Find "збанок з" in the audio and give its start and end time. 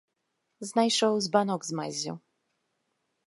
1.27-1.77